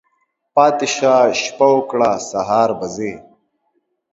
[0.53, 3.13] پاتی شه، شپه وکړه، سهار به ځی.